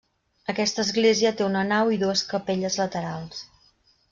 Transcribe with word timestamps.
Aquesta 0.53 0.81
església 0.85 1.33
té 1.41 1.45
una 1.49 1.63
nau 1.73 1.93
i 1.97 1.99
dues 2.05 2.25
capelles 2.33 2.79
laterals. 2.83 3.45